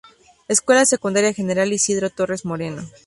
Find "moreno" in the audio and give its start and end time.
2.43-2.81